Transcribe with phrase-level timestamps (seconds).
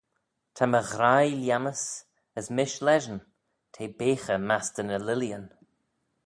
[0.55, 1.83] Ta my ghraih lhiam's,
[2.37, 3.19] as mish leshyn:
[3.73, 5.45] t'eh beaghey mastey ny lileeyn.